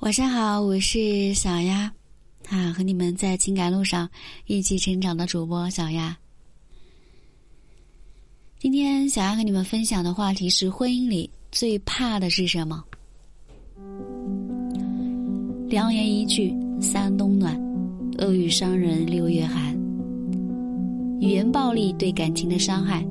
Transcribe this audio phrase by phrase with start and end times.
[0.00, 1.92] 晚上好，我是小丫，
[2.48, 4.08] 啊，和你们在情感路上
[4.46, 6.16] 一起成长的主播小丫。
[8.58, 12.82] 今天想要和你们分享的话题是：婚姻里最怕的是什么？
[15.68, 17.54] 良言一句三冬暖，
[18.16, 19.78] 恶语伤人六月寒。
[21.20, 23.06] 语言暴力对感情的伤害，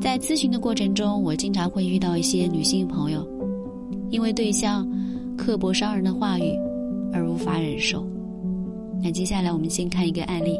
[0.00, 3.28] 在咨询的过程中，我经常会遇到一些女性朋友。
[4.10, 4.88] 因为对象
[5.36, 6.52] 刻薄伤人的话语
[7.12, 8.06] 而无法忍受。
[9.02, 10.58] 那接下来我们先看一个案例：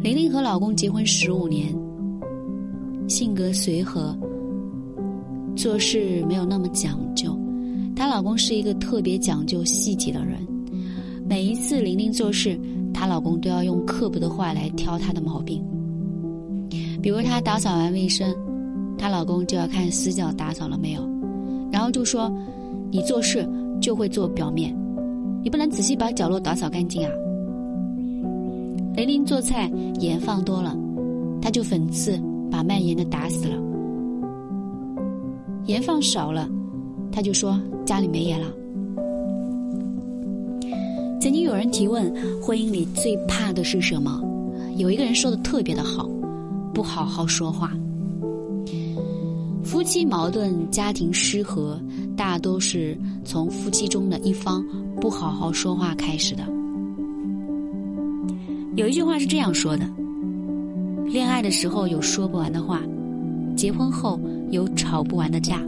[0.00, 1.74] 玲玲和老公结婚十五年，
[3.08, 4.16] 性格随和，
[5.54, 7.38] 做事没有那么讲究。
[7.94, 10.46] 她老公是一个特别讲究细节的人，
[11.28, 12.58] 每一次玲玲做事，
[12.92, 15.62] 她老公都要用刻薄的话来挑她的毛病。
[17.02, 18.34] 比如她打扫完卫生。
[18.98, 21.08] 她老公就要看死角打扫了没有，
[21.70, 22.30] 然后就说
[22.90, 23.48] ：“你做事
[23.80, 24.76] 就会做表面，
[25.42, 27.10] 你不能仔细把角落打扫干净啊。”
[28.96, 30.76] 雷琳做菜盐放多了，
[31.40, 33.56] 他就讽刺把卖盐的打死了；
[35.66, 36.48] 盐放少了，
[37.12, 38.48] 他就说家里没盐了。
[41.20, 44.20] 曾经有人提问：婚姻里最怕的是什么？
[44.76, 46.08] 有一个人说的特别的好：
[46.74, 47.72] 不好好说话。
[49.68, 51.78] 夫妻矛盾、家庭失和，
[52.16, 54.64] 大多是从夫妻中的一方
[54.98, 56.42] 不好好说话开始的。
[58.76, 59.86] 有一句话是这样说的：
[61.04, 62.80] 恋爱的时候有说不完的话，
[63.58, 64.18] 结婚后
[64.50, 65.60] 有吵不完的架。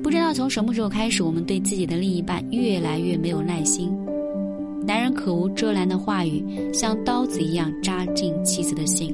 [0.00, 3.90] 不知道从什么时候开始，我们对自己的另一半越来越没有耐心。
[4.86, 9.12] 男人口无遮拦的话语，像刀子一样扎进妻子的心。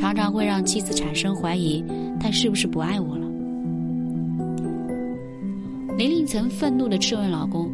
[0.00, 1.84] 常常会让妻子产生怀疑，
[2.18, 3.26] 他是不是不爱我了？
[5.98, 7.70] 玲玲曾愤怒的质问老公：“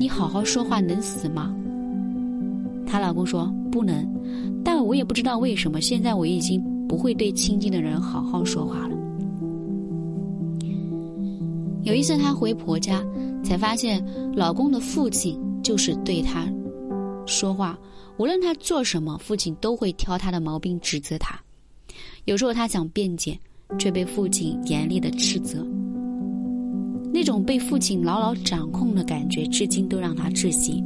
[0.00, 1.54] 你好好说话能死吗？”
[2.88, 4.08] 她老公说：“不能，
[4.64, 8.96] 但我也不知道为什么，现在我已经不会对亲近的人好好说话了。”
[11.84, 13.04] 有一次她回婆家，
[13.44, 14.02] 才发现
[14.34, 16.48] 老公的父亲就是对她
[17.26, 17.78] 说话，
[18.16, 21.38] 无论她做什么，父亲都会挑她的毛病，指责她。
[22.26, 23.38] 有时候他想辩解，
[23.78, 25.64] 却被父亲严厉的斥责。
[27.12, 30.82] 那种被父亲牢牢掌控的感觉，至今都让他窒息。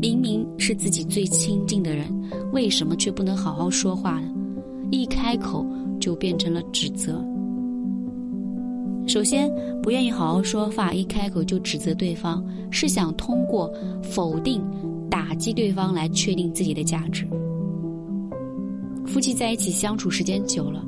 [0.00, 2.06] 明明是自己最亲近的人，
[2.50, 4.32] 为什么却不能好好说话呢？
[4.90, 5.66] 一开口
[6.00, 7.22] 就变成了指责。
[9.06, 9.50] 首先，
[9.82, 13.70] 不愿意好好说话，一开口就指责对方，是想通过
[14.02, 14.64] 否定、
[15.10, 17.28] 打击对方来确定自己的价值。
[19.08, 20.84] 夫妻在一起相处时间久了，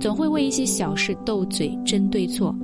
[0.00, 2.54] 总会为一些小事斗嘴、争对错。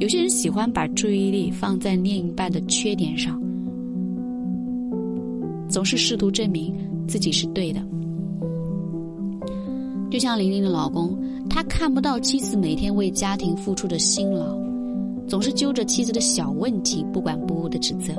[0.00, 3.40] 有些人喜欢把注意力放在另一半的缺点上，
[5.68, 6.74] 总是试图证明
[7.06, 7.80] 自己是对的。
[10.10, 11.16] 就像玲玲的老公，
[11.48, 14.58] 他看不到妻子每天为家庭付出的辛劳，
[15.28, 18.12] 总是揪着妻子的小问题不管不顾的指责。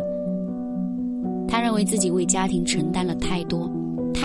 [1.47, 3.69] 他认为自己为家庭承担了太多。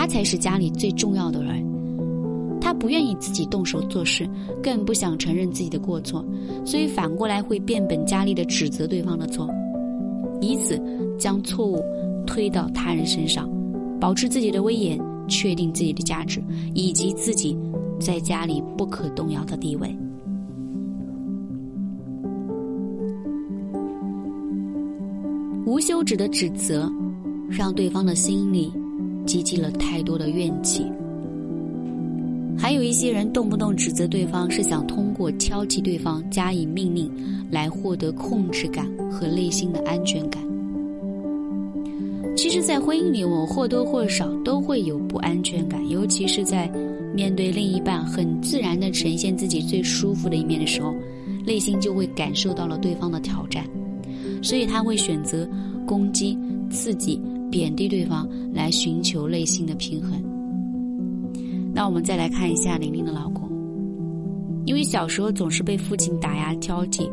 [0.05, 1.65] 他才是家里最重要的人，
[2.61, 4.29] 他不愿意自己动手做事，
[4.61, 6.23] 更不想承认自己的过错，
[6.63, 9.49] 所以反过来会变本加厉的指责对方的错，
[10.41, 10.79] 以此
[11.17, 11.83] 将错误
[12.27, 13.49] 推到他人身上，
[13.99, 16.39] 保持自己的威严，确定自己的价值
[16.75, 17.57] 以及自己
[17.99, 19.89] 在家里不可动摇的地位。
[25.65, 26.87] 无休止的指责，
[27.49, 28.71] 让对方的心里。
[29.25, 30.85] 积积了太多的怨气，
[32.57, 37.11] 还有一些人动不动指责对方，是想通过挑剔对方、加以命令，
[37.51, 40.41] 来获得控制感和内心的安全感。
[42.37, 46.69] 其实，在婚姻里，我或多或少都会有不安全感，尤其是在
[47.13, 50.93] 面对另一半很自然的呈现自己最舒服的一面的时候，
[51.45, 53.65] 内心就会感受到了对方的挑战，
[54.41, 55.47] 所以他会选择
[55.85, 56.37] 攻击、
[56.69, 57.19] 刺激。
[57.55, 60.21] 贬低对方来寻求内心的平衡。
[61.73, 63.49] 那我们再来看一下玲玲的老公，
[64.65, 67.09] 因为小时候总是被父亲打压挑剔，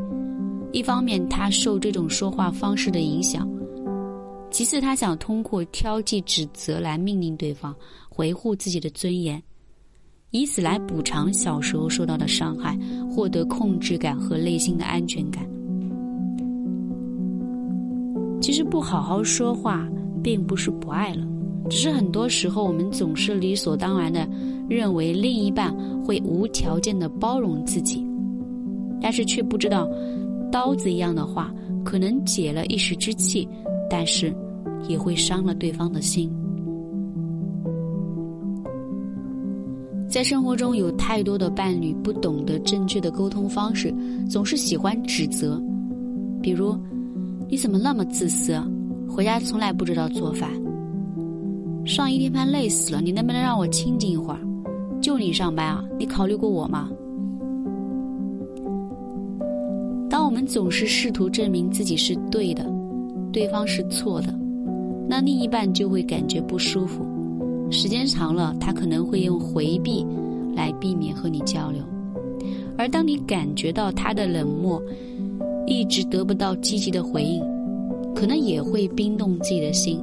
[0.73, 3.49] 一方面他受这种说话方式的影响，
[4.50, 7.73] 其次他想通过挑剔指责来命令对方，
[8.17, 9.41] 维护自己的尊严，
[10.33, 12.77] 以此来补偿小时候受到的伤害，
[13.09, 15.49] 获得控制感和内心的安全感。
[18.41, 19.89] 其实不好好说话。
[20.23, 21.27] 并不是不爱了，
[21.69, 24.29] 只是很多时候我们总是理所当然的
[24.69, 25.75] 认为另一半
[26.05, 28.07] 会无条件的包容自己，
[29.01, 29.89] 但是却不知道，
[30.51, 31.53] 刀子一样的话
[31.85, 33.49] 可能解了一时之气，
[33.91, 34.35] 但是
[34.89, 36.31] 也会伤了对方的心。
[40.09, 43.95] 在生活中有太多的伴侣不懂得正确的沟通方式，
[44.29, 45.59] 总是喜欢指责，
[46.43, 46.77] 比如，
[47.49, 48.53] 你怎么那么自私，
[49.14, 50.50] 回家从来不知道做饭。
[51.85, 54.41] 上一天班累死了，你能不能让我清静一会儿？
[55.03, 56.88] 就你上班啊，你考虑过我吗？
[60.09, 62.64] 当我们总是试图证明自己是对的，
[63.31, 64.35] 对方是错的，
[65.06, 67.05] 那另一半就会感觉不舒服。
[67.70, 70.06] 时间长了，他可能会用回避
[70.55, 71.82] 来避免和你交流。
[72.79, 74.82] 而当你感觉到他的冷漠，
[75.67, 77.43] 一直得不到积极的回应，
[78.14, 80.00] 可能也会冰冻自己的心。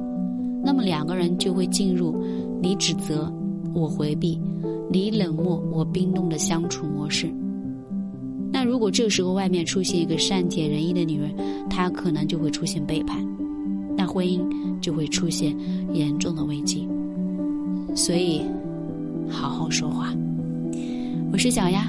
[0.62, 2.22] 那么两个人就会进入
[2.60, 3.32] 你指责
[3.74, 4.38] 我回避，
[4.90, 7.30] 你冷漠我冰冻的相处模式。
[8.52, 11.34] 那如果这时候外面出现一个善解人意的女人，
[11.70, 13.26] 她可能就会出现背叛，
[13.96, 14.40] 那婚姻
[14.80, 15.56] 就会出现
[15.92, 16.86] 严重的危机。
[17.94, 18.42] 所以，
[19.28, 20.12] 好好说话。
[21.32, 21.86] 我是小丫。